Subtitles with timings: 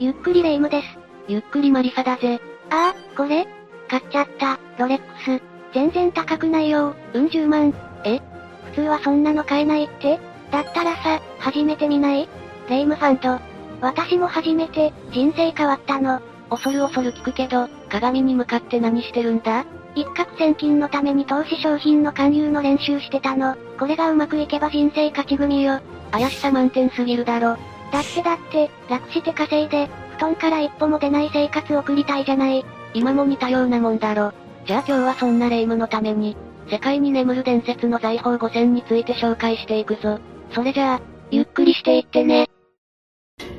[0.00, 0.86] ゆっくりレ夢ムです。
[1.26, 2.40] ゆっくりマリサだぜ。
[2.70, 3.48] ああ、これ？
[3.88, 5.42] 買っちゃった、ロレックス。
[5.74, 7.74] 全然高くないよ、うん10万。
[8.04, 8.20] え？
[8.66, 10.20] 普通はそんなの買えないって？
[10.52, 12.28] だったらさ、初めて見ない？
[12.68, 13.40] レ夢ムファンと。
[13.80, 16.20] 私も初めて、人生変わったの。
[16.48, 19.64] 恐る恐る聞くけど、鏡に向かって何してるんだ？
[19.96, 23.56] 一攫千金のために投資商品の勧誘の練習してたの。
[23.76, 25.80] これがうまくいけば人生勝ち組よ。
[26.12, 27.56] 怪しさ満点すぎるだろ。
[27.92, 32.64] だってだって、楽して稼いで、布団から一歩も出ない生活を送りたいじゃない。
[32.94, 34.32] 今も似たようなもんだろ。
[34.66, 36.36] じゃあ今日はそんな霊夢のために、
[36.70, 40.18] 世界に眠る伝説の財宝5選について紹介していくぞ。
[40.52, 41.00] それじゃあ、
[41.30, 42.46] ゆっくりしていってね。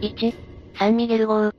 [0.02, 0.34] 1、
[0.78, 1.52] サンミゲル号。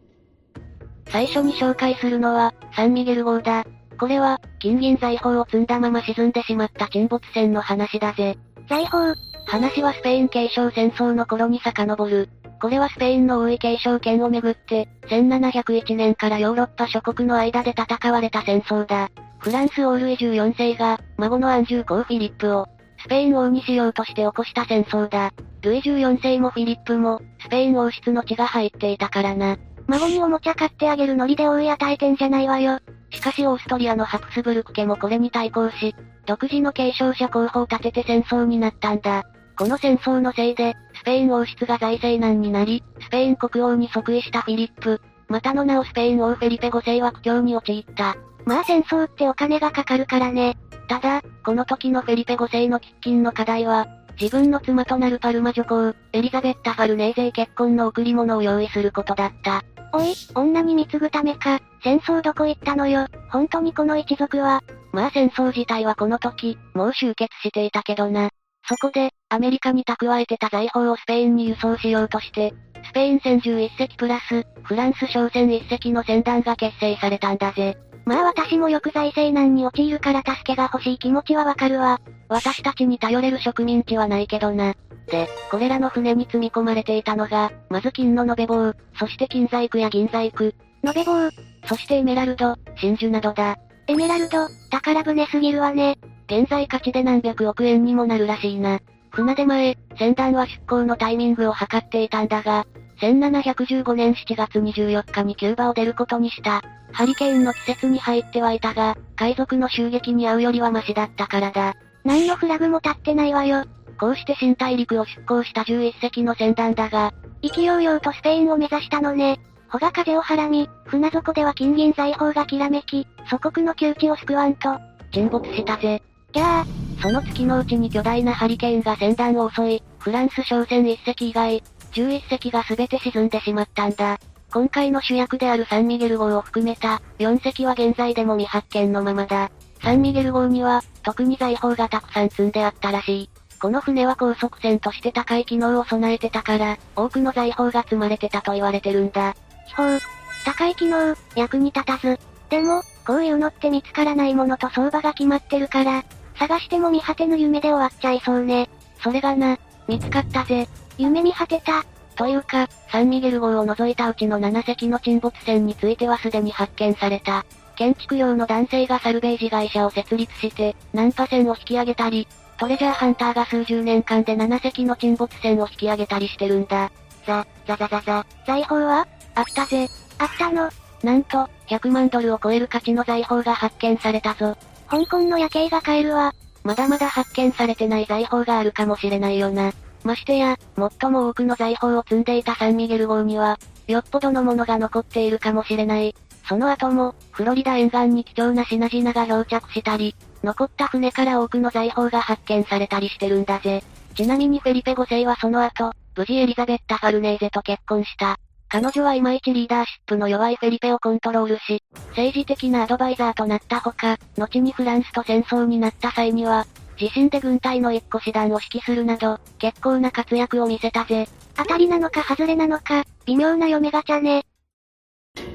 [1.08, 3.64] 最初に紹介するのは、サンミゲル号だ。
[3.98, 8.38] これは、金銀財宝を積んだまま沈んでしまった沈没船の話だぜ。
[8.68, 9.14] 財宝、
[9.46, 12.28] 話はスペイン継承戦争の頃に遡る。
[12.60, 19.10] これはスペインの王位継承権をめぐって、1701年からヨーロッパ諸国の間で戦われた戦争だ。
[19.38, 22.66] フランス王ルイ14世が、孫のアンジュー公フィリップを、
[23.02, 25.32] スペイン王にしようとして起こした戦争だ。
[25.62, 29.56] ルイ14世もフィリップも、スペイン王室の血が入っていたからな。
[29.86, 32.78] 孫におもちゃ買ってあげるノリで追い与えてんじゃないわよ。
[33.10, 35.94] しかしオーストリアのハプスブルク家もこれに対抗し、
[36.26, 39.24] 独自の継承者候補を立てて戦争になったんだ。
[39.56, 48.16] この戦争のせいで、スペイン王室が財政難になり、スペイン国王に即位したフィリップ、またの名をスペイン王フェリペ5世は苦境に陥った。
[48.44, 50.58] まあ戦争ってお金がかかるからね。
[50.88, 53.86] ただ、この時のフェリペ5世の喫緊の課題は、
[54.20, 59.62] 自分の妻となるパルマ女皇、エリザベッタ・ファルネーゼへ結婚の贈り物を用意することだった。
[59.94, 63.06] おい、女に貢ぐためか、戦争どこ行ったのよ。
[63.30, 64.62] 本当にこの一族は、
[64.92, 68.28] まあ戦争自体はこの時、もう終結していたけどな。
[68.68, 72.52] そこで、アメリカに蓄えてた財宝をスペインに輸送しようとして、
[72.84, 77.76] スペイン戦11隻プラス、フランス商船1隻の船団が結成されたんだぜ。
[78.04, 82.00] まあ私もよく財政難に陥るから助けが欲しい気持ちはわかるわ。
[82.28, 84.74] 私たちに頼れる植民地はないけどな。
[85.06, 90.52] で、これらの船に積み込まれていたのが、まず金の延べ棒、そして金細工や銀細工、延
[90.94, 91.30] べ棒、
[91.66, 93.56] そしてエメラルド、真珠などだ。
[93.86, 95.98] エメラルド、宝船すぎるわね。
[96.30, 98.78] 現在価値で何百億円にもなるらしいな。
[99.10, 102.66] 船出前、船団は出港のタイミングを測っていたんだが、
[103.00, 106.62] 1715年7月24日にキューバを出ることにした。
[106.92, 111.74] ハリケーンの季節に入ってはいたが、海賊の襲撃に遭うよりはマシだったからだ。
[112.04, 113.64] 何のフラグも立ってないわよ。
[113.98, 119.40] こうして新大陸を出港した11隻の船団だが、意気揚々とスペインを目指したのね。
[119.68, 124.78] 穂が風をはらみ、船底では金銀財宝がきらめき、祖国の窮地を救わんと。
[125.12, 126.00] 沈没したぜ。
[126.32, 126.66] じゃあ、
[127.02, 134.18] その月のうちに巨大なハリケーンが船団を襲い、フランス商船1隻以外、11隻が全て沈んでしまったんだ。
[134.52, 139.50] 今回の主役であるサンミゲル号を含めた、4隻は現在でも未発見のままだ。
[139.82, 143.30] サンミゲル号には、特に財宝がたくさん積んであったらしい。
[143.60, 149.34] この船は高速船として高い機能を備えてたから、多くの財宝が積まれてたと言われてるんだ。
[149.66, 149.98] 秘宝、
[150.44, 152.18] 高い機能、役に立たず。
[152.48, 156.04] でも、こういうのって見つからないものと相場が決まってるから、
[156.40, 158.70] 探しても見果てぬ夢で終わっちゃいそうね。
[159.02, 160.66] それがな、見つかったぜ。
[160.96, 161.84] 夢見果てた。
[162.16, 167.44] というか、サンミゲル号を除いたうちの7隻の沈没船についてはすでに発見された。
[167.76, 172.26] 建築用の男性がサルベージ会社を設立して、ナンパ船を引き上げたり、
[172.56, 176.90] トレジャーハンターが数十年間で7隻の沈没船を引き上げたりしてるんだ。
[177.26, 178.26] ザ、ザザザザ。
[178.46, 179.06] 財宝は？
[179.34, 179.88] あったぜ。
[180.18, 180.70] あったの。
[181.02, 184.56] なんと、100万ドルを超える価値の財宝が発見されたぞ。
[184.90, 186.34] 香港の夜景が買えるわ。
[186.64, 189.72] まだまだ発見されてない財宝があるかもしれないよな。
[190.02, 196.14] ましてや、最も多くの財宝を積んでいたサンミゲル号には、よっぽどのものが残っているかもしれない。
[196.48, 203.84] その後も、フロリダ沿岸に貴重な品々が漂着したり、残った船から多くの財宝が発見されたりしてるんだぜ。
[204.16, 208.38] ちなみにフェリペ5世はその後、無事エリザベッタ・ファルネーゼと結婚した。
[208.72, 216.66] 彼女はいまいちリーダーシップの弱いフェリペをコントロールし、政治的なアドバイザーとなったほか、後にフランスと戦争になった際には、
[217.00, 221.28] 自身で軍隊の一個師団を指揮するなど、結構な活躍を見せたぜ。
[221.56, 224.44] 当たりなのか外れなのか、微妙な嫁ガチャね。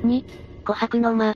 [0.03, 0.25] 2、
[0.65, 1.35] 琥珀の間。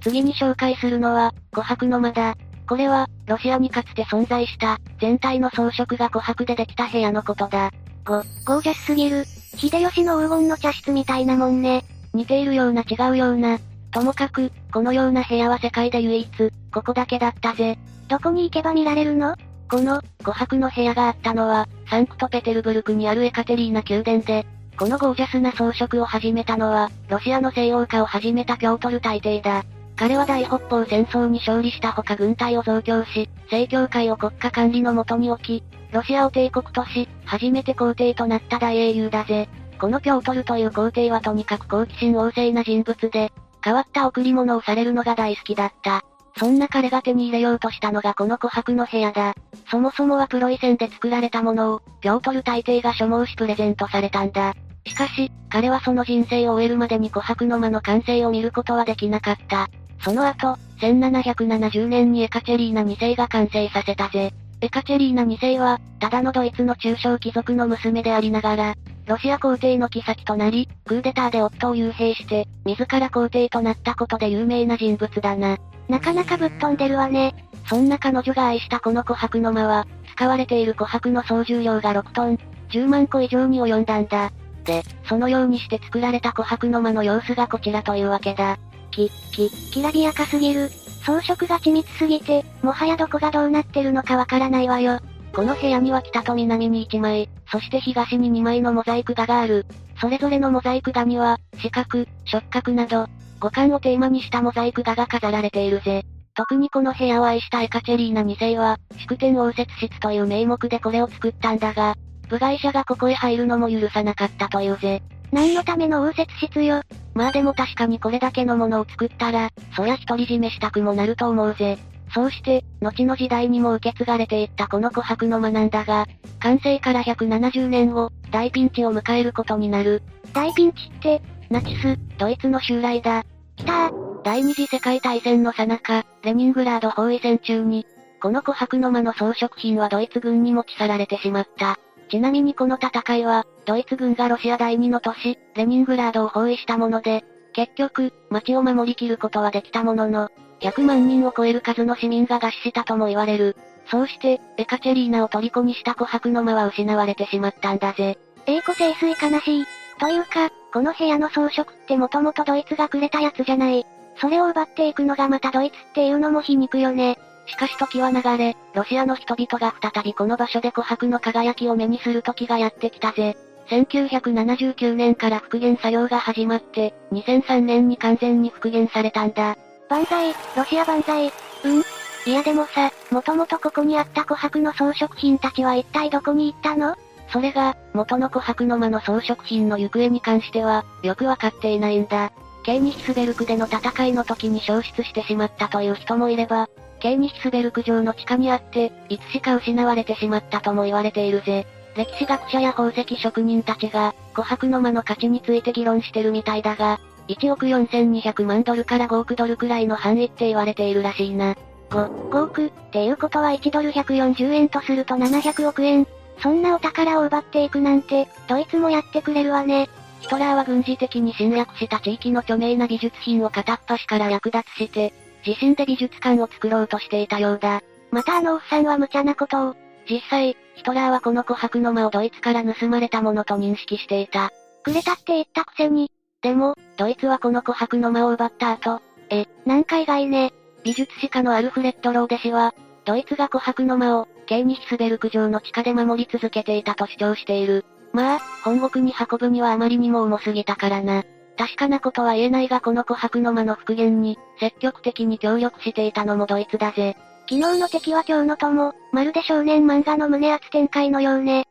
[0.00, 2.36] 次に紹介するのは、琥珀の間だ。
[2.66, 7.70] これは、ロシアにかつて存在した、全体の装飾が琥珀でできた部屋のことだ。
[8.06, 9.26] ゴ、ゴージャスすぎる。
[9.56, 11.84] 秀吉の黄金の茶室みたいなもんね。
[12.12, 13.58] 似ているような違うような。
[13.90, 16.28] ともかく、このような部屋は世界で唯一、
[16.72, 17.78] ここだけだったぜ。
[18.08, 19.36] どこに行けば見られるの？
[19.70, 24.46] この、琥珀の部屋があったのは、サンクトペテルブルクにあるエカテリーナ宮殿で、
[24.76, 29.64] このゴージャスな装飾を始めたのは、ロシアの西洋化を始めたピョートル大帝だ。
[29.96, 35.62] 彼は大北方戦争に勝利したほか軍隊を増強し、正教会を国家管理のもとに置き、
[35.94, 39.48] ロシアを帝国とし、初めて皇帝となった大英雄だぜ。
[39.78, 43.32] このピョートルという皇帝はとにかく好奇心旺盛な人物で、
[43.62, 46.02] 変わった贈り物をされるのが大好きだった。
[46.36, 49.34] そんな彼が手に入れようとしたのがこの琥珀の部屋だ。
[49.70, 54.52] そもそもはプロイセンで作られたものを、ピョートル大帝が所望しプレゼントされたんだ。
[54.84, 59.68] しかし、彼はその人生を終えるまでに琥珀の間の完成を見ることはできなかった。
[60.00, 64.34] その後、1770年にエカチェリーナ2世が完成させたぜ。
[64.64, 68.74] エカチェリーナ2世は、ただのドイツの中小貴族の娘でありながら、
[69.04, 75.58] ロシア皇帝の妃となり、クーデターで夫を幽閉して、自ら皇帝となったことで有名な人物だな。
[75.90, 77.34] なかなかぶっ飛んでるわね。
[77.68, 82.38] そんな彼女が愛したこの琥珀の間は、使われている琥珀の総重量が6トン、
[82.70, 84.32] 10万個以上に及んだんだ。
[84.64, 88.56] で、そのようにして作られた琥珀の間の様子がこちらというわけだ。
[88.94, 90.70] き、き、きらびやかすぎる。
[91.04, 95.00] 装飾が緻密すぎて、もはやどこがどうなってるのかわからないわよ。
[95.34, 99.66] この部屋には北と南に1枚、そして東に2枚のモザイク画がある。
[100.00, 103.06] それぞれのモザイク画には、四角、触角など、
[103.40, 106.04] 五感をテーマにしたモザイク画が飾られているぜ。
[106.34, 111.94] 特にこの部屋を愛したエカチェリーナ2世は、祝典応接室という名目でこれを作ったんだが、
[112.28, 115.02] 部外者がここへ入るのも許さなかったというぜ。
[115.34, 116.82] 何のための応接室よ？
[117.12, 121.76] まあでも確かにこれだけのものを作ったら、そりゃ独り占めしたくもなると思うぜ。
[122.14, 126.06] そうして、後の時代にも受け継がれていったこの琥珀の間なんだが、
[126.38, 130.04] 完成から170年後、大ピンチを迎えることになる。
[130.32, 131.20] 大ピンチって、
[131.50, 133.24] ナチス、ドイツの襲来だ。
[133.56, 133.90] 来た
[134.22, 137.86] 第二次世界大戦の最中、レニングラード包囲戦中に、
[138.22, 141.76] この琥珀の間の装飾品はドイツ軍に持ち去られてしまった。
[142.08, 150.28] ちなみにこの戦いは、ドイツ軍がロシア第二の都市、レニングラードを包囲したもので、結局、街を守りきることはできたものの、
[150.60, 153.56] 100万人を超える数の市民が餓死したとも言われる。
[153.90, 158.18] そうして、エカチェリーナを虜にした琥珀の間は失われてしまったんだぜ。
[158.46, 159.64] 栄枯盛衰悲しい。
[160.00, 163.86] というか、この部屋の装飾ってもともとドイツがくれたやつじゃない。
[164.20, 167.18] それを奪っていくのがまたドイツっていうのも皮肉よね。
[167.46, 173.36] しかし時は流れ、ロシアの人々が再びこの場所で琥珀の輝きを目にする時がやってきたぜ。
[173.68, 179.56] 1979年から復元作業が始まって、2003年に完全に復元されたんだ。
[179.88, 181.26] 万歳、ロシア万歳。
[181.26, 181.82] うん
[182.26, 186.96] いやでもさ、もともとここにあった琥珀の装飾品たちは一体どこに行ったの？
[187.28, 192.32] それが、元の琥珀の間の装飾品の行方に関しては、よくわかっていないんだ。
[192.64, 196.70] ケーニヒスベルクでの戦いの時に消失してしまったという人もいれば、
[197.04, 201.66] ケーニヒスベルク城の地下にあって、いつしか失われてしまったとも言われているぜ。
[201.98, 206.98] 歴史学者や宝石職人たちが、琥珀の間の価値について議論してるみたいだが、
[207.28, 211.58] 1億4200万ドルから5億ドルくらいの範囲って言われているらしいな。
[211.90, 212.66] 5、5億？
[212.68, 216.06] っていうことは1ドル140円とすると700億円。
[216.42, 219.90] そんなお宝を奪っていくなんて、ドイツもやってくれるわね。
[220.22, 225.12] ヒトラーは軍事的に侵略した地域の著名な美術品を片っ端から略奪して、
[225.46, 227.82] 自身で美術館を作ろうとしていたようだ。
[228.10, 229.76] またあのおっさんは無茶なことを。
[230.08, 234.50] 実際、ヒトラーはこの琥珀の間をドイツから盗まれたものと認識していた。
[234.82, 236.10] くれたって言ったくせに。
[236.42, 240.52] でも、ドイツはこの琥珀の間を奪った後、え、なんか意外ね。
[240.84, 242.74] 美術史家のアルフレッド・ローデ氏は、
[243.04, 247.84] ドイツが琥珀の間を、ケーニヒスベルク城の地下で守り続けていたと主張している。
[248.12, 251.24] まあ、本国に運ぶにはあまりにも重すぎたからな。
[251.56, 257.16] 確かなことは言えないがこの琥珀の間の復元に、積極的に協力していたのもドイツだぜ。
[257.48, 261.66] 昨日の敵は今日の友、まるで少年漫画の胸圧展開のようね。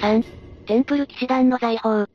[0.00, 0.24] 3、
[0.66, 2.06] テンプル騎士団の財宝。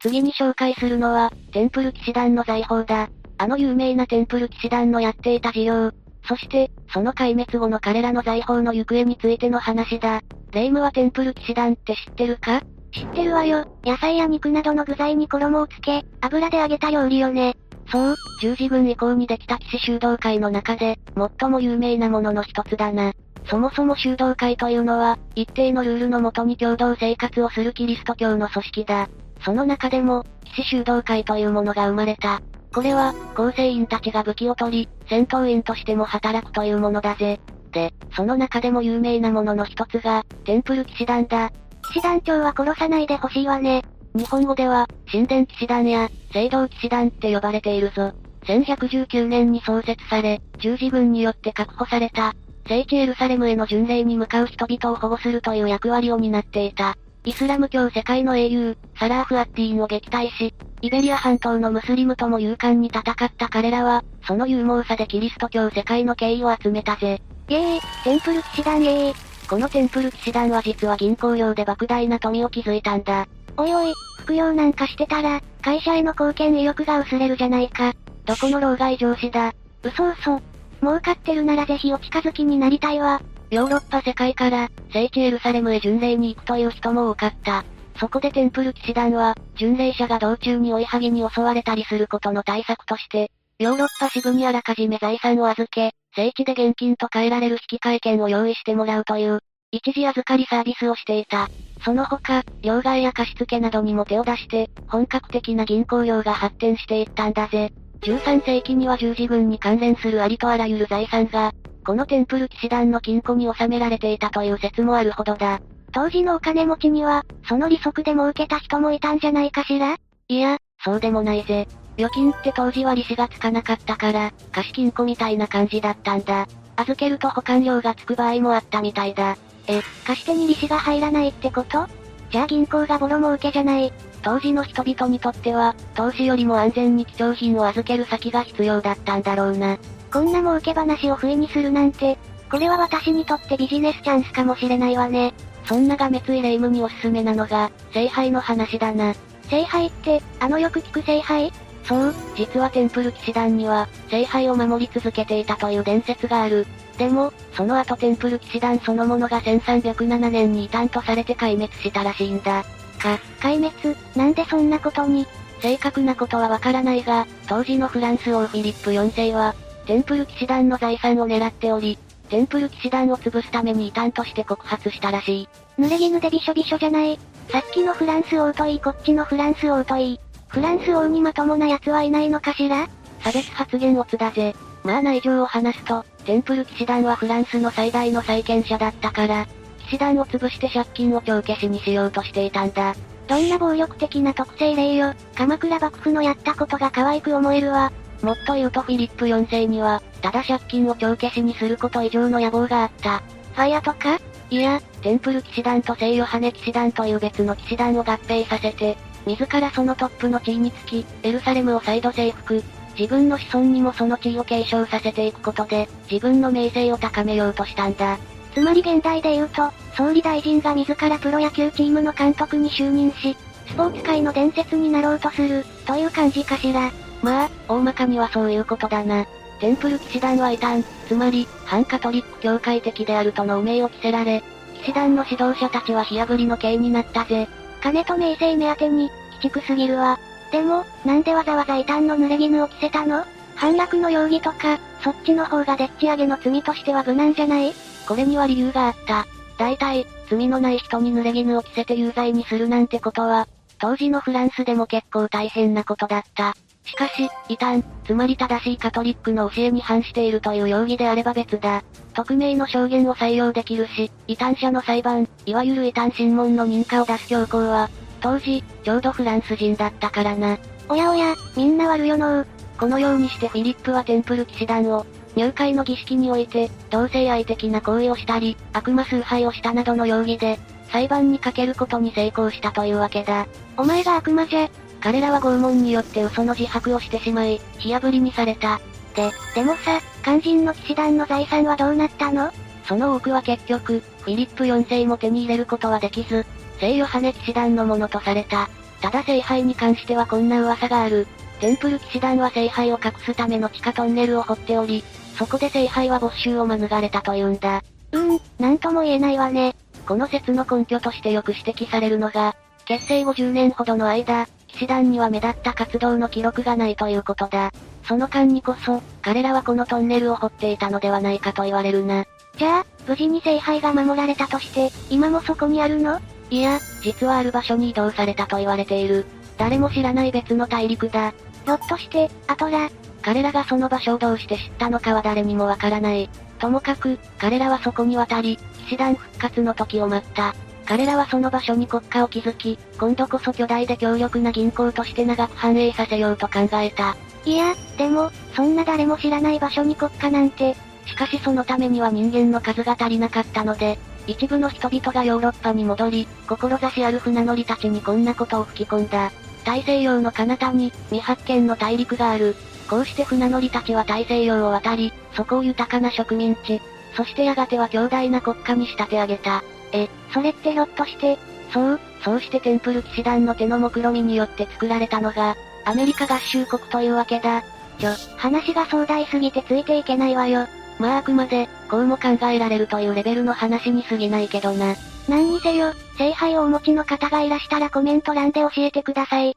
[0.00, 3.08] 次に紹介するのは、テンプル騎士団の財宝だ。
[3.38, 5.92] あの有名なテンプル騎士団のやっていた事業。
[6.26, 10.20] そして、その壊滅後の彼らの財宝の行方についての話だ。
[10.52, 12.62] レイムはテンプル騎士団って知ってるか？
[12.92, 13.64] 知ってるわよ。
[13.84, 17.56] 野菜や肉などの具材に衣をつけ、油で揚げた料理よね。
[17.90, 20.98] そう、十字軍以降にできた騎士修道会の中で、
[21.40, 23.12] 最も有名なものの一つだな。
[23.46, 29.08] そもそも修道会というのは、一定のルールのもとに共同生活をするキリスト教の組織だ。
[29.42, 32.42] その中でも、騎士修道会というものが生まれた。
[32.74, 37.40] これは、構成員たちが武器を取り、戦闘員としても働くというものだぜ。
[37.72, 41.50] で、その中でも有名なものの一つが、テンプル騎士団だ。
[41.88, 43.82] 騎士団長は殺さないでほしいわね。
[44.14, 48.12] 日本語では、神殿騎士団や、聖堂騎士団って呼ばれているぞ。
[48.44, 52.34] 1119年に創設され、十字軍によって確保された、
[52.68, 56.96] 聖地エルサレムへの巡礼に向かう人々を保護するという役割を担っていた。
[57.24, 63.04] イスラム教世界の英雄、サラーフ・アッティーンを撃退し、イベリア半島のムスリムとも勇敢に戦っ
[63.36, 67.20] た彼らは、その勇猛さでキリスト教世界の敬意を集めたぜ。
[67.48, 69.27] イエーイ、テンプル騎士団イエーイ。
[69.48, 73.26] このテンプル騎士団は実は銀行用で莫大な富を築いたんだ。
[73.56, 77.94] おいおい、服用なんかしてたら、会社への貢献意欲が薄れるじゃないか。
[78.26, 79.54] どこの老害上司だ。
[79.82, 80.42] 嘘嘘。
[80.82, 83.22] 儲かってるならぜひお近づきになりたいわ。
[83.50, 87.64] ヨーロッパ世界から、聖地エルサレムへ巡礼に行くという人も多かった。
[87.98, 99.38] そこでテンプル騎士団は、巡礼者が道中に追いはぎに襲われたりすることの対策として、ヨーロッパ支部にあらかじめ財産を預け、聖地で現金と変えられる引換券を用意してもらうという、
[99.70, 101.46] 一時預かりサービスをしていた。
[101.84, 107.70] その他、両替や貸付などにも手を出して、本格的な銀行業が発展していったんだぜ。
[108.02, 111.52] 13世紀には十字軍に関連するありとあらゆる財産が、
[111.86, 115.60] このテンプル騎士団の金庫に収められていたという説もあるほどだ。
[115.92, 119.96] 当時のお金持ちには、その利息で儲けた人もいたんじゃないかしら？
[120.26, 121.68] いや、そうでもないぜ。
[121.98, 126.46] 預金って当時は利子がつかなかったから、貸金庫みたいな感じだったんだ。
[126.76, 129.36] 預けると保管料がつく場合もあったみたいだ。
[129.66, 131.88] え、貸し手に利子が入らないってこと？
[132.30, 133.92] じゃあ銀行がボロ儲けじゃない。
[134.22, 139.76] 当時の人々にとっては、投資よりも安全に貴重品を預ける先が必要だったんだろうな。
[140.12, 142.16] こんな儲け話を不意にするなんて、
[142.48, 145.34] これは私にとってビジネスチャンスかもしれないわね。
[145.64, 149.14] そんながめつい霊夢におすすめなのが、聖杯の話だな。
[149.50, 151.52] 聖杯って、あのよく聞く聖杯？
[151.88, 156.66] そう、実はテンプル騎士団には、聖杯を守り続けていたという伝説がある。
[156.98, 162.64] でも、その後テンプル騎士団そのものが1307年に異端とされて壊滅したらしいんだ。
[162.98, 165.26] か、壊滅、なんでそんなことに？
[165.62, 169.54] 正確なことはわからないが、当時のフランス王フィリップ4世は、
[169.86, 175.48] テンプル騎士団の財産を狙っており、テンプル騎士団を潰すために異端として告発したらしい。
[175.78, 177.18] 濡れ衣でびしょびしょじゃない。
[177.50, 180.20] さっきのフランス王といいこっちのフランス王といい。
[180.48, 182.88] フランス王にまともな奴はいないのかしら？
[183.20, 184.54] 差別発言オツだぜ。
[184.82, 189.46] まあ内情を話すと、テンプル騎士団はフランスの最大の債権者だったから、
[189.78, 192.94] 騎士団を潰して借金を帳消しにしようとしていたんだ。
[193.26, 195.12] どんな暴力的な特性例よ。
[195.34, 197.92] 鎌倉幕府のやったことが可愛く思えるわ。
[198.22, 203.18] もっと言うとフィリップ4世には、ただ借金を帳消しにすること以上の野望があった。
[203.52, 204.18] ファイアとか？
[204.50, 208.96] いや、テンプル騎士団と聖ヨハネ騎士団という別の騎士団を合併させて、
[209.28, 212.62] 自らそのトップの地位につき、エルサレムを再度征服、
[212.98, 218.18] 自分の子孫にもその地位を継承させていくことで、自分の名声を高めようとしたんだ。
[218.54, 226.90] つまり現代で言うと、総理大臣が自らプロ野球チームの監督に就任し、スポーツ界の伝説になろうとする、という感じかしら。
[227.22, 229.26] まあ、大まかにはそういうことだな。
[229.60, 234.42] テンプル騎士団は異端、つまり、反カトリック教会的であるとの汚名を着せられ、
[234.78, 237.48] 騎士団の指導者たちは火炙りの刑になったぜ。
[237.80, 240.18] 金と名声目当てに、鬼畜すぎるわ。
[240.50, 243.24] でも、なんでわざわざ異端の濡れ衣を着せたの？
[243.54, 247.72] 反落の容疑とか、そっちの方がでっち上げの罪としては無難じゃない？
[248.06, 249.26] これには理由があった。
[249.58, 256.54] 大体、罪のない人に濡れ衣を着せて有罪にするなんてことは、当時のフランスでも結構大変なことだった。
[256.84, 261.82] しかし、異端、つまり正しいカトリックの教えに反しているという容疑であれば別だ。
[262.14, 270.58] 匿名の証言を採用できるし、異端者の裁判、いわゆる異端審問の認可を出す教皇は、当時、ちょうどフランス人だったからな。
[270.88, 272.46] おやおや、みんな悪よのう
[272.78, 275.04] このようにしてフィリップはテンプル騎士団を、
[275.36, 280.58] 入会の儀式において、同性愛的な行為をしたり、悪魔崇拝をしたなどの容疑で、
[280.90, 283.46] 裁判にかけることに成功したというわけだ。
[283.76, 284.70] お前が悪魔じゃ、
[285.00, 288.80] 彼らは拷問によって嘘の自白をしてしまい、火炙りにされた。
[289.14, 292.50] で、でもさ、肝心の騎士団の財産はどうなったの？
[292.84, 296.46] その多くは結局、フィリップ4世も手に入れることはできず、
[296.80, 298.68] 聖ヨハネ騎士団のものとされた。
[299.00, 301.26] ただ聖杯に関してはこんな噂がある。
[301.60, 305.02] テンプル騎士団は聖杯を隠すための地下トンネルを掘っており、
[305.36, 307.82] そこで聖杯は没収を免れたというんだ。
[308.12, 309.74] うーん、なんとも言えないわね。
[310.06, 312.56] この説の根拠としてよく指摘されるのが、
[312.86, 317.72] 結成50年ほどの間、騎士団には目立った活動の記録がないということだ。
[318.04, 322.24] その間にこそ、彼らはこのトンネルを掘っていたのではないかと言われるな。
[322.56, 326.20] じゃあ、無事に聖杯が守られたとして、今もそこにあるの？
[326.50, 329.26] いや、実はある場所に移動されたと言われている。
[329.58, 331.34] 誰も知らない別の大陸だ。
[331.64, 332.90] ひょっとして、アトラ？
[333.20, 336.30] 彼らがその場所をどうして知ったのかは誰にもわからない。
[336.58, 340.54] ともかく、彼らはそこに渡り、騎士団復活の時を待った。
[340.86, 347.16] 彼らはその場所に国家を築き、今度こそ巨大で強力な銀行として長く繁栄させようと考えた。
[347.44, 350.74] いや、でも、そんな誰も知らない場所に国家なんて。
[351.06, 359.32] しかしそのためには人間の数が足りなかったので、一部の人々がヨーロッパに戻り、志ある船乗りたちにこんなことを吹き込んだ。
[359.64, 362.54] 大西洋の彼方に、未発見の大陸がある。
[362.90, 366.80] こうして船乗りたちは大西洋を渡り、そこを豊かな植民地、
[367.16, 369.64] そしてやがては強大な国家に仕立て上げた。
[369.92, 371.38] え、それってひょっとして、
[371.72, 375.56] そう、そうしてテンプル騎士団の手の目論みによって作られたのが、
[375.86, 377.62] アメリカ合衆国というわけだ。
[377.98, 380.66] ちょ、話が壮大すぎてついていけないわよ。
[380.98, 384.94] まああくまで、こうも考えられるというレベルの話に過ぎないけどな。
[385.28, 389.56] 何にせよ、聖杯をお持ちの方がいらしたらコメント欄で教えてください。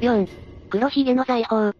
[0.00, 0.28] 4.
[0.68, 1.72] 黒ひげの財宝。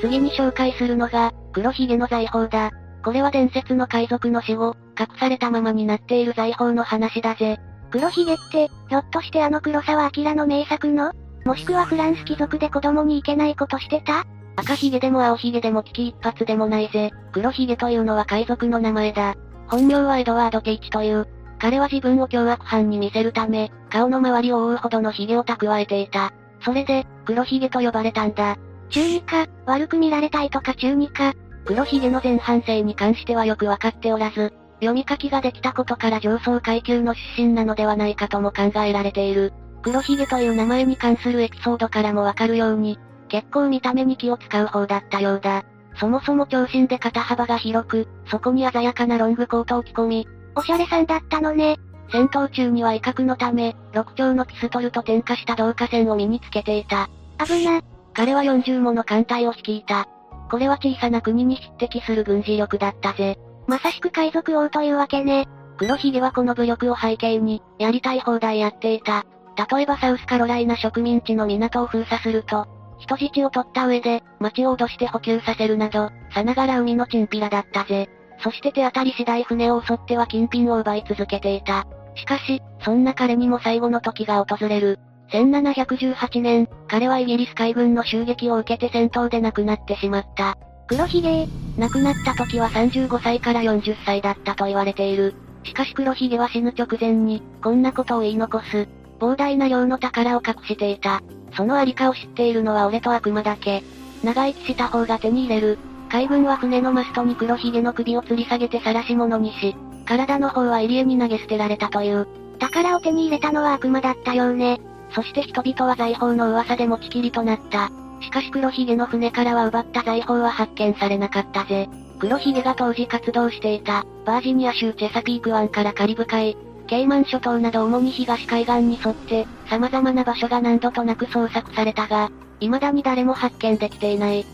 [0.00, 2.70] 次に紹介するのが、黒ひげの財宝だ。
[3.04, 7.58] これは伝説の海賊の死後、隠されたままになっている財宝の話だぜ。
[7.90, 11.12] 黒ひげって、ひょっとしてあの黒沢明の名作の？
[11.44, 14.26] もしくはフランス貴族で子供に行けないことしてた？
[14.58, 17.12] 赤ひげでも青ひげでも危機一髪でもないぜ。
[17.30, 19.36] 黒ひげというのは海賊の名前だ。
[19.68, 21.28] 本名はエドワード・ケイチという。
[21.60, 26.32] 彼は自分を凶悪犯に見せるため、顔の周りを覆うほどのひげを蓄えていた。
[26.64, 28.56] それで、黒ひげと呼ばれたんだ。
[28.90, 31.34] 中二か、悪く見られたいとか中二か。
[31.64, 39.52] 黒ひげの前半生に関してはよくわかっておらず、読み書きができたことから上層階級の出身なのではないかとも考えられている。
[39.82, 42.98] 黒ひげという名前に関するエピソードからもわかるように、
[43.28, 45.64] 結構見た目に気を使う方だったようだ。
[45.96, 51.76] そもそも長身で肩幅が広く、そこに鮮やかなロングコートを着込み、おしゃれさんだったのね。
[52.10, 57.08] 戦闘中には威嚇のため、6丁のピストルと点火した導火線を身につけていた。
[57.44, 57.80] 危な。
[58.14, 60.08] 彼は40もの艦隊を率いた。
[60.50, 63.38] これは小さな国に匹敵する軍事力だったぜ。
[63.66, 65.46] まさしく海賊王というわけね。
[65.76, 69.26] 黒ひげはこの武力を背景に、やりたい放題やっていた。
[69.70, 72.66] 例えばサウスカロライナ植民地の港を封鎖すると、
[72.98, 78.08] 人質を取った上で、町を脅して補給させるなど、さながら海のチンピラだったぜ。
[78.40, 81.86] そして手当たり次第船を襲っては金品を奪い続けていた。
[82.14, 84.98] しかし、そんな彼にも最後の時が訪れる。
[85.30, 90.56] 1718年、彼はイギリス海軍の襲撃を受けて戦闘で亡くなってしまった。
[90.86, 95.34] 黒ひげ亡くなった時は35歳から40歳だったと言われている。
[95.64, 98.88] しかし黒ひげは死ぬ直前に、こんなことを言い残す。
[99.18, 101.22] 膨大な量の宝を隠していた。
[101.56, 103.82] そのありかを知っているのは俺と悪魔だけ。
[104.22, 105.78] 長生きした方が手に入れる。
[106.10, 109.76] 海軍は船のマストに黒ひげの首を吊り下げて晒し物にし、
[110.06, 112.26] 体の方は入り江に投げ捨てられたという。
[112.58, 114.80] 宝を手に入れたのは悪魔だったようね。
[115.14, 117.90] そして人々は財宝の噂で持ちきりとなった。
[118.20, 121.88] しかし黒ひげの船からは奪った財宝は発見されなかったぜ。
[122.18, 126.56] 黒ひげが当時活動していた、バージニア州チェサピーク湾からカリブ海、
[126.88, 134.46] ケイマン諸島など主に東海岸に沿って、様々な場所が何度となく捜索されたが、未だに誰も発見できていない。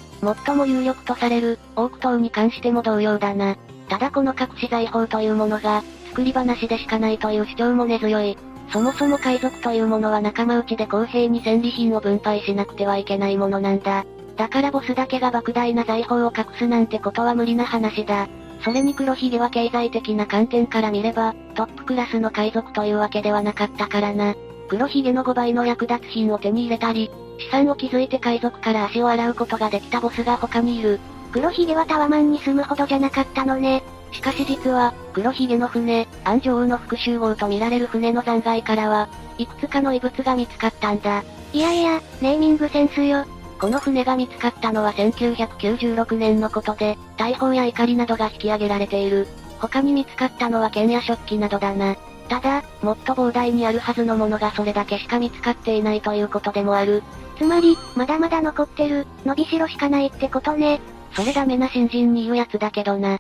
[0.47, 3.57] 最も有力とされる、オーク島に関しても同様だな。
[3.89, 8.37] ただこの隠し財宝というものが、作り話でしかないという主張も根強い。
[8.71, 14.05] そもそも海賊というものは仲間内で公平に戦利品を分配しなくてはいけないものなんだ。
[14.37, 18.27] だからボスだけが莫大な財宝を隠すなんてことは無理な話だ。
[18.65, 24.35] それに黒ひげは経済的な観点から見れば、トップクラスの海賊というわけではなかったからな。
[24.69, 30.99] 黒ひげの5倍の役立つ品を手に入れたり、資産を築いて海賊から足を洗うことができたボスが他にいる。
[31.33, 33.83] 黒ひげはタワマンに住むほどじゃなかったのね。
[34.13, 41.23] しかし実は、黒ひげの船、安城の復讐号と見られる船の残骸からは、いくつかの遺物が見つかったんだ。
[41.53, 43.27] いやいや、ネーミングセンスよ。
[43.65, 49.27] この船が見つかったのは1996年のことで、大砲や怒りなどが引き上げられている。
[49.59, 51.97] 他に見つかったのは剣や食器などだな。
[52.29, 57.03] ただ、もっと膨大にあるはずのものがそれだけしか見つかっていないということでもある。
[57.39, 60.83] つまり、まだまだ残ってる、伸びしろしかないってことね。
[61.15, 63.19] それダメな新人に言うやつだけどな。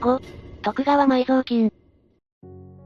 [0.00, 0.22] 5、
[0.62, 1.70] 徳川埋蔵金。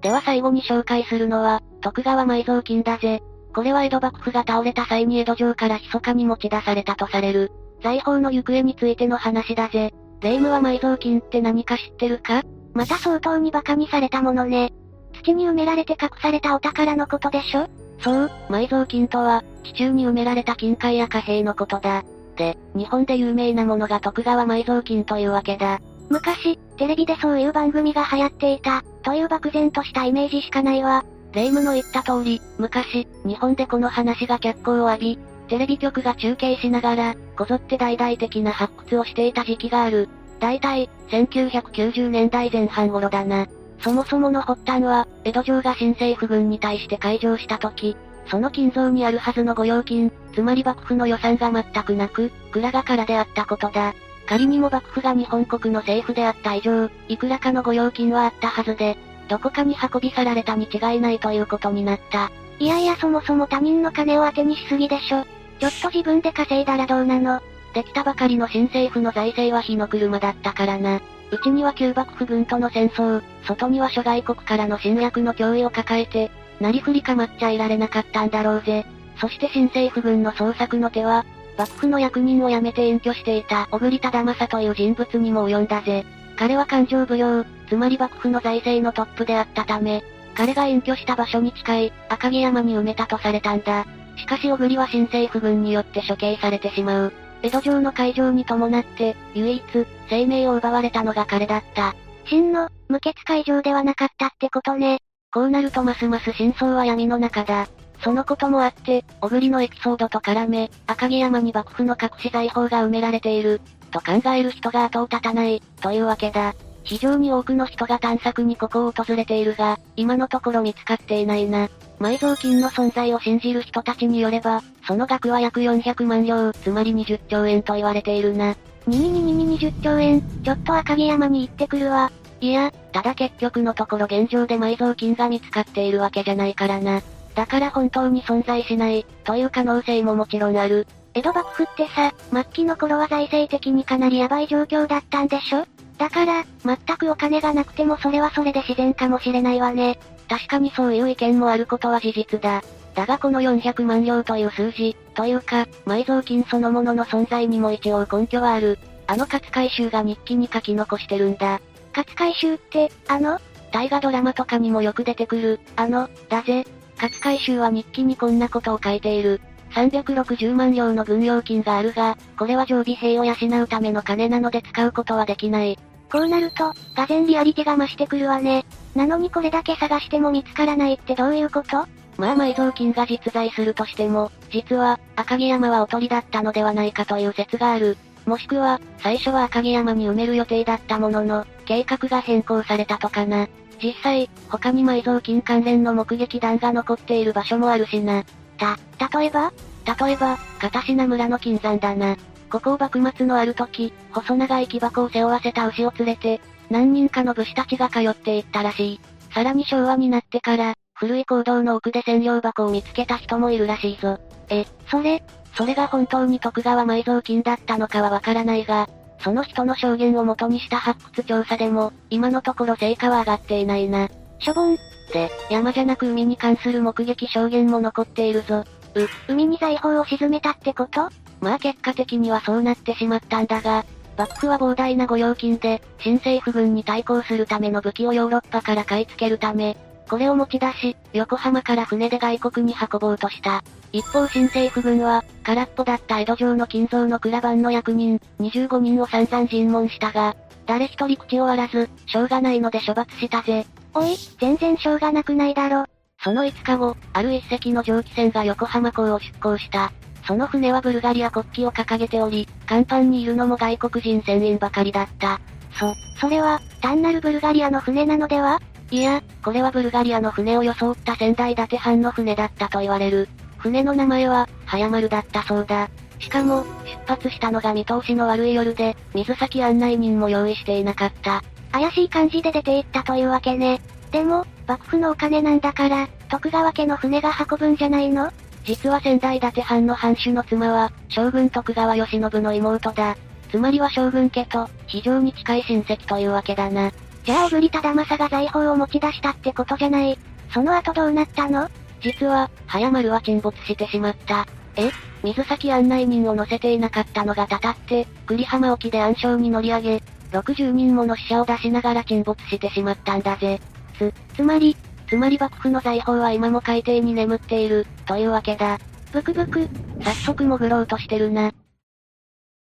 [0.01, 3.23] では最後に紹介するのは、徳川埋蔵金だぜ。
[3.55, 7.53] これは江戸幕府が倒れた際に江戸城から密かに持ち出されたとされる。
[7.83, 9.93] 財宝の行方についての話だぜ。
[10.21, 12.43] 霊夢は埋蔵金って何か知ってるか？
[12.75, 14.73] また相当に馬鹿にされたものね。
[15.15, 17.69] 土に埋められて隠されたお宝のことでしょ？
[18.01, 22.05] そう、埋蔵金とは、地中に埋められた金塊や貨幣のことだ。
[22.37, 25.81] で、日本で有名なものが徳川埋蔵金というわけだ。
[26.09, 31.05] 昔、テレビでそういう番組が流行っていた、という漠然としたイメージしかないわ。
[31.33, 35.19] 霊夢の言った通り、昔、日本でこの話が脚光を浴び、
[35.49, 40.09] テレビ局が中継しながら、こぞって大々的な発掘をしていた時期がある。
[40.41, 43.47] 大体、1990年代前半頃だな。
[43.81, 53.95] そもそもの発端は、江戸城が新政府軍に対して開城した時、その金蔵にあるはずの御用金、つまり幕府の予算が全くなく、蔵がからであったことだ。
[54.27, 58.97] 仮にも幕府が日本国の政府であった以上、いくらかの御用金はあったはずで、
[59.29, 62.31] どこかに運び去られたに違いないということになった。
[62.59, 65.25] いやいやそもそも他人の金を当てにしすぎでしょ。
[65.59, 67.41] ちょっと自分で稼いだらどうなの
[67.75, 71.01] できたばかりの新政府の財政は火の車だったからな。
[71.31, 76.31] うちには旧幕府軍との戦争、外には諸外国からの侵略の脅威を抱えて、
[76.61, 78.85] なりふり構っちゃいられなかったんだろうぜ。
[79.19, 81.25] そして新政府軍の捜索の手は、
[81.57, 86.05] 幕府の役人を辞めて隠居していた小栗忠政という人物にも及んだぜ。
[86.37, 90.03] 彼は勘定奉行、つまり幕府の財政のトップであったため、
[90.35, 93.87] 彼が隠居した場所に近い赤城山に埋めたとされたんだ。
[94.17, 97.13] しかし小栗は新政府軍によって処刑されてしまう。
[97.43, 99.63] 江戸城の開城に伴って、唯一、
[100.09, 101.95] 生命を奪われたのが彼だった。
[102.27, 104.99] 真の、無血開城ではなかったってことね。
[105.33, 107.69] こうなるとますます真相は闇の中だ。
[108.03, 113.61] そのこともあって、小栗のエピソードと絡め、赤城山に幕府の隠し財宝が埋められている、
[113.93, 116.55] と考える人が後を絶たない、というわけだ。
[116.85, 121.69] 非常に多くの人が探索にここを訪れているが、今のところ見つかっていないな。
[122.01, 128.57] 埋蔵金の存在を信じる人たちによれば、その額は約400万両、つまり20兆円と言われているな。
[128.89, 132.11] ににににに20兆円、ちょっと赤城山に行ってくるわ。
[132.41, 137.01] いや、ただ結局のところ現状で埋蔵金が見つかっているわけじゃないからな。
[137.37, 140.89] だから本当に存在しない、という可能性ももちろんある。
[141.15, 145.67] 江戸幕府ってさ、末期の頃は財政的にかなりヤバい状況だったんでしょ？
[145.99, 149.99] だから、全くお金がなくてもそれはそれで自然かもしれないわね。
[150.29, 152.63] 確かにそういう意見もあることは事実だ。
[152.95, 158.79] だがこの400万両という数字、というか、埋蔵金そのものの存在にも一応根拠はある。
[159.07, 161.61] あの勝海舟が日記に書き残してるんだ。
[161.95, 163.39] 勝海舟って、あの
[163.71, 166.65] 大河ドラマとかにもよく出てくる、あの、だぜ。
[166.97, 169.41] 勝海舟は日記にこんなことを書いている。
[169.73, 175.79] 360万両の軍用金があるが、これは常備兵を養うための金なので使うことはできない。
[176.11, 178.67] こうなると、がぜリアリティが増してくるわね。
[178.95, 181.87] なのにこれだけ探しても見つからないってどういうこと？
[182.19, 187.97] まあ埋蔵金が実在するとしても、実は、赤城山はおとりだったのではないかという説がある。
[188.27, 193.49] もしくは、最初は赤城山に埋める予定だったものの、計画が変更されたとかな。
[193.83, 198.23] 実際、他に埋蔵金関連の目撃談が残っている場所もあるしな。
[198.63, 199.53] た、例えば？
[199.85, 202.17] 例えば、片品村の金山だな。
[202.51, 209.01] ここを幕末のある時、細長い木箱を背負わせた牛を連れて、何人かの武士たちが通っていったらしい。
[209.35, 214.19] さらに昭和になってから、古い坑道の奥で千両箱を見つけた人もいるらしいぞ。
[214.51, 215.25] え、それ、
[215.57, 218.89] それが本当に徳川埋蔵金だったのかはわからないが、
[219.21, 224.09] その人の証言を元にした発掘調査でも、今のところ成果は上がっていないな。
[224.39, 224.79] しょぼん。
[225.13, 228.65] で、山じゃなく海に関する目撃証言も残っているぞ。
[228.95, 231.09] う、海に財宝を沈めたってこと？
[231.41, 233.85] まあ結果的にはそうなってしまったんだが、
[234.17, 239.77] 幕府は膨大な御用金で、新政府軍に対抗するための武器をヨーロッパから買い付けるため、
[240.09, 243.65] これを持ち出し、横浜から船で外国に運ぼうとした。
[243.93, 253.67] 一方新政府軍は、空っぽだった江戸城の金蔵の蔵番の役人、25人を散々尋問したが、誰一人口を割らず、しょうがないので処罰したぜ。
[253.95, 255.85] おい、全然しょうがなくないだろ。
[256.23, 259.93] その5日後、ある一隻の蒸気船が横浜港を出港した。
[260.27, 265.41] その船はブルガリア国旗を掲げており、甲板にいるのも外国人船員ばかりだった。
[265.79, 268.61] そ、それは、単なるブルガリアの船なのでは？
[268.91, 273.29] いや、これはブルガリアの船を装った仙台建て藩の船だったと言われる。
[273.59, 275.89] 船の名前は、早丸だったそうだ。
[276.19, 281.43] しかも、出発したのが見通しの悪い夜で、水先案内人も用意していなかった。
[281.73, 283.81] 怪しい感じで出て行ったというわけね。
[284.11, 288.31] でも、幕府のお金なんだから、徳川家の船が運ぶんじゃないの？
[288.65, 293.17] 実は仙台伊達藩の藩主の妻は、将軍徳川慶喜の妹だ。
[293.51, 296.93] つまりは将軍家と、非常に近い親戚というわけだな。
[297.25, 300.19] じゃあ小栗忠政が財宝を持ち出したってことじゃない。
[300.53, 301.69] その後どうなったの？
[302.01, 304.47] 実は、早丸は沈没してしまった。
[304.77, 304.91] え
[305.23, 310.03] 水先案内人を乗せていなかったのがたたって、栗浜沖で暗礁に乗り上げ、
[310.33, 313.61] 60人もの死者を出しながら沈没してしまったんだぜ。
[313.99, 314.77] つ、つまり、
[315.09, 318.79] つまり幕府の財宝は今も海底に眠っている、というわけだ。
[319.13, 319.69] ブクブク、
[320.03, 321.53] 早速潜ろうとしてるな。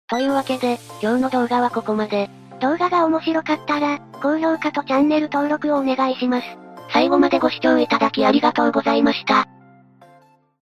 [0.08, 2.28] というわけで、今日の動画はここまで。
[2.60, 6.46] 動画が面白かったら、高評価とチャンネル登録をお願いします。
[6.92, 9.48] 最後までご視聴いただきありがとうございました。